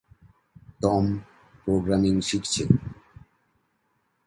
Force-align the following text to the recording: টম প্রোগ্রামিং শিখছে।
টম 0.81 1.05
প্রোগ্রামিং 1.67 2.13
শিখছে। 2.29 2.63